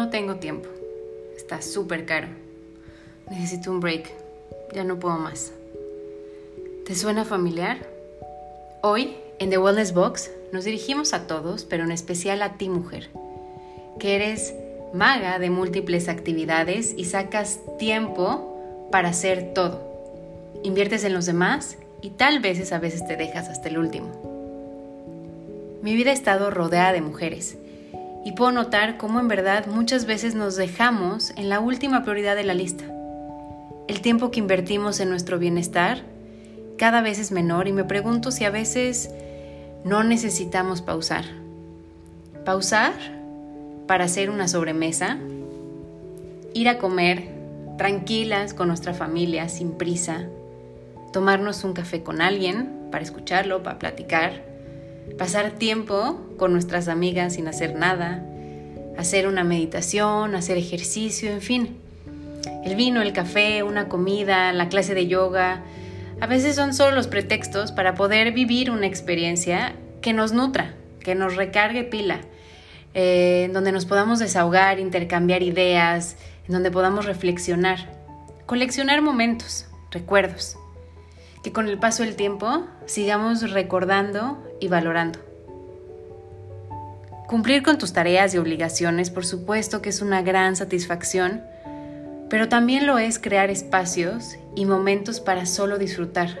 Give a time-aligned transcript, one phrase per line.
[0.00, 0.66] No tengo tiempo.
[1.36, 2.28] Está súper caro.
[3.28, 4.10] Necesito un break.
[4.72, 5.52] Ya no puedo más.
[6.86, 7.86] ¿Te suena familiar?
[8.80, 13.10] Hoy, en The Wellness Box, nos dirigimos a todos, pero en especial a ti mujer,
[13.98, 14.54] que eres
[14.94, 19.82] maga de múltiples actividades y sacas tiempo para hacer todo.
[20.62, 24.08] Inviertes en los demás y tal vez a veces te dejas hasta el último.
[25.82, 27.58] Mi vida ha estado rodeada de mujeres
[28.24, 32.44] y puedo notar cómo en verdad muchas veces nos dejamos en la última prioridad de
[32.44, 32.84] la lista.
[33.88, 36.02] El tiempo que invertimos en nuestro bienestar
[36.78, 39.10] cada vez es menor y me pregunto si a veces
[39.84, 41.24] no necesitamos pausar.
[42.44, 42.92] Pausar
[43.86, 45.18] para hacer una sobremesa,
[46.54, 47.28] ir a comer
[47.76, 50.26] tranquilas con nuestra familia, sin prisa,
[51.12, 54.49] tomarnos un café con alguien para escucharlo, para platicar,
[55.18, 58.24] pasar tiempo con nuestras amigas sin hacer nada,
[58.96, 61.76] hacer una meditación, hacer ejercicio, en fin.
[62.64, 65.62] El vino, el café, una comida, la clase de yoga,
[66.20, 71.14] a veces son solo los pretextos para poder vivir una experiencia que nos nutra, que
[71.14, 72.20] nos recargue pila,
[72.92, 77.78] eh, donde nos podamos desahogar, intercambiar ideas, en donde podamos reflexionar,
[78.44, 80.58] coleccionar momentos, recuerdos,
[81.42, 85.18] que con el paso del tiempo sigamos recordando y valorando.
[87.26, 91.42] Cumplir con tus tareas y obligaciones, por supuesto que es una gran satisfacción,
[92.28, 96.38] pero también lo es crear espacios y momentos para solo disfrutar,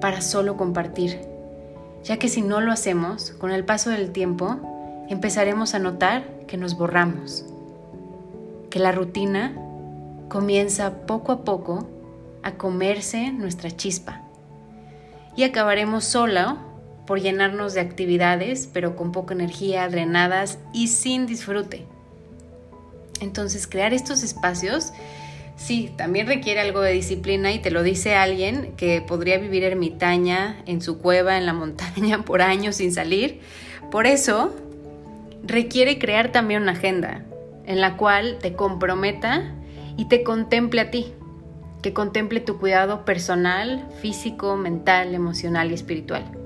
[0.00, 1.20] para solo compartir,
[2.04, 6.56] ya que si no lo hacemos, con el paso del tiempo, empezaremos a notar que
[6.56, 7.44] nos borramos,
[8.70, 9.54] que la rutina
[10.28, 11.86] comienza poco a poco
[12.42, 14.22] a comerse nuestra chispa
[15.36, 16.71] y acabaremos solo
[17.06, 21.84] por llenarnos de actividades, pero con poca energía, drenadas y sin disfrute.
[23.20, 24.92] Entonces, crear estos espacios,
[25.56, 30.62] sí, también requiere algo de disciplina y te lo dice alguien que podría vivir ermitaña
[30.66, 33.40] en su cueva, en la montaña, por años sin salir.
[33.90, 34.54] Por eso,
[35.44, 37.24] requiere crear también una agenda
[37.66, 39.54] en la cual te comprometa
[39.96, 41.12] y te contemple a ti,
[41.82, 46.41] que contemple tu cuidado personal, físico, mental, emocional y espiritual.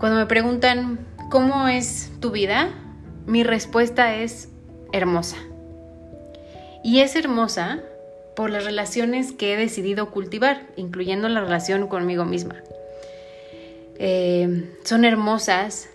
[0.00, 2.70] Cuando me preguntan, ¿cómo es tu vida?
[3.26, 4.48] Mi respuesta es
[4.92, 5.36] hermosa.
[6.82, 7.80] Y es hermosa
[8.34, 12.62] por las relaciones que he decidido cultivar, incluyendo la relación conmigo misma.
[13.98, 15.90] Eh, son hermosas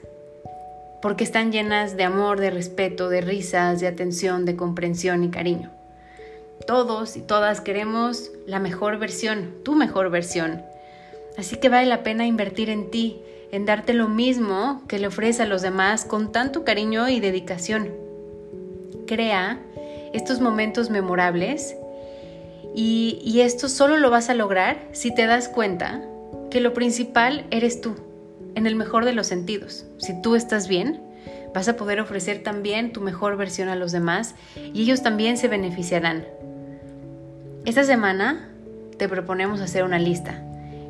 [1.01, 5.71] porque están llenas de amor, de respeto, de risas, de atención, de comprensión y cariño.
[6.67, 10.61] Todos y todas queremos la mejor versión, tu mejor versión.
[11.39, 13.19] Así que vale la pena invertir en ti,
[13.51, 17.91] en darte lo mismo que le ofrece a los demás con tanto cariño y dedicación.
[19.07, 19.59] Crea
[20.13, 21.75] estos momentos memorables
[22.73, 26.01] y, esto solo lo vas a lograr si te das cuenta
[26.49, 27.95] que lo principal eres tú,
[28.55, 29.85] en el mejor de los sentidos.
[29.97, 31.01] Si tú estás bien,
[31.53, 34.35] vas a poder ofrecer también tu mejor versión a los demás
[34.73, 36.25] y ellos también se beneficiarán.
[37.65, 38.49] Esta semana
[38.97, 40.43] te proponemos hacer una lista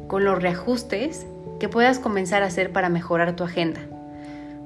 [0.07, 1.25] con los reajustes
[1.59, 3.81] que puedas comenzar a hacer para mejorar tu agenda.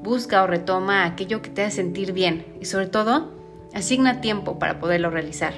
[0.02, 3.40] Busca o retoma aquello que te haga sentir bien y sobre todo
[3.74, 5.54] Asigna tiempo para poderlo realizar.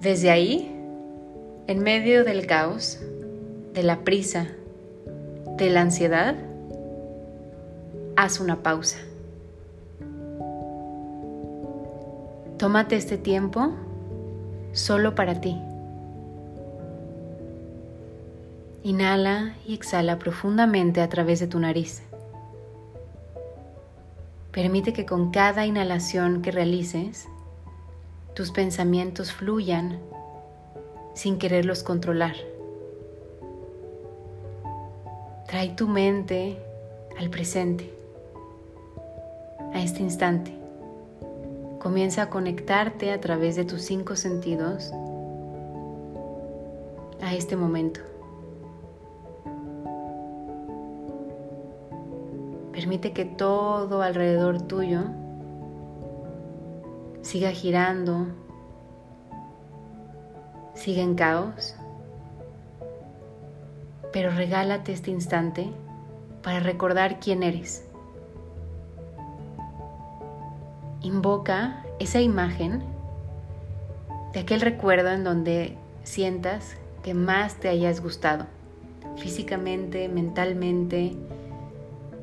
[0.00, 0.74] Desde ahí,
[1.66, 3.00] en medio del caos,
[3.74, 4.46] de la prisa,
[5.56, 6.36] de la ansiedad,
[8.16, 8.98] haz una pausa.
[12.56, 13.72] Tómate este tiempo
[14.72, 15.56] solo para ti.
[18.82, 22.02] Inhala y exhala profundamente a través de tu nariz.
[24.52, 27.28] Permite que con cada inhalación que realices,
[28.34, 29.98] tus pensamientos fluyan
[31.14, 32.36] sin quererlos controlar.
[35.46, 36.58] Trae tu mente
[37.18, 37.92] al presente,
[39.74, 40.56] a este instante.
[41.80, 44.90] Comienza a conectarte a través de tus cinco sentidos
[47.20, 48.09] a este momento.
[52.80, 55.02] Permite que todo alrededor tuyo
[57.20, 58.28] siga girando,
[60.72, 61.76] siga en caos,
[64.14, 65.70] pero regálate este instante
[66.42, 67.86] para recordar quién eres.
[71.02, 72.82] Invoca esa imagen
[74.32, 78.46] de aquel recuerdo en donde sientas que más te hayas gustado,
[79.18, 81.14] físicamente, mentalmente,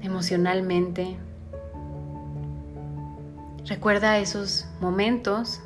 [0.02, 1.18] emocionalmente.
[3.66, 5.60] Recuerda esos momentos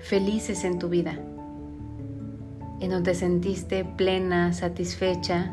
[0.00, 1.12] felices en tu vida,
[2.80, 5.52] en donde te sentiste plena, satisfecha.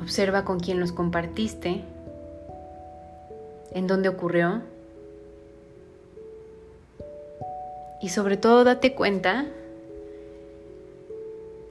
[0.00, 1.84] Observa con quién los compartiste,
[3.72, 4.62] en dónde ocurrió
[8.00, 9.46] y sobre todo date cuenta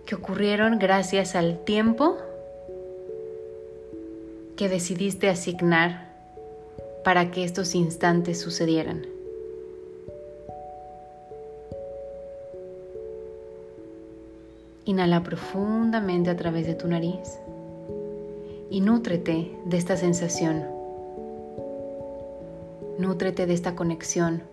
[0.05, 2.17] que ocurrieron gracias al tiempo
[4.59, 6.09] que decidiste asignar
[7.05, 9.05] para que estos instantes sucedieran.
[14.83, 17.39] Inhala profundamente a través de tu nariz
[18.69, 20.65] y nútrete de esta sensación.
[22.97, 24.43] Nútrete de esta conexión,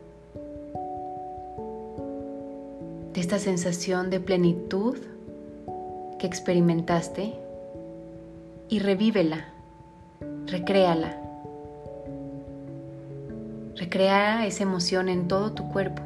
[3.13, 4.99] de esta sensación de plenitud
[6.21, 7.35] que experimentaste
[8.69, 9.56] y revívela,
[10.47, 11.17] recréala.
[13.77, 16.03] Recrea esa emoción en todo tu cuerpo.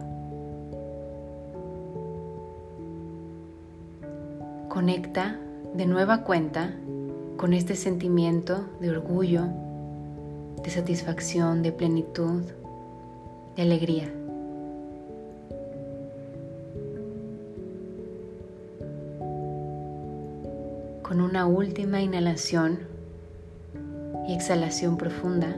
[4.68, 5.38] Conecta
[5.74, 6.74] de nueva cuenta
[7.36, 9.44] con este sentimiento de orgullo,
[10.62, 12.42] de satisfacción, de plenitud,
[13.56, 14.12] de alegría.
[21.02, 22.89] Con una última inhalación
[24.30, 25.56] y exhalación profunda,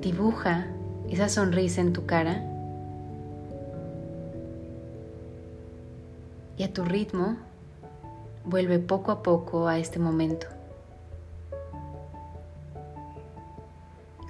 [0.00, 0.68] dibuja
[1.08, 2.44] esa sonrisa en tu cara
[6.56, 7.38] y a tu ritmo
[8.44, 10.46] vuelve poco a poco a este momento.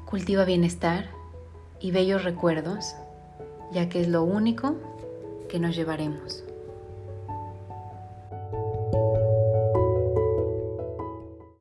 [0.06, 1.04] Cultiva bienestar
[1.78, 2.94] y bellos recuerdos,
[3.70, 4.76] ya que es lo único
[5.50, 6.42] que nos llevaremos.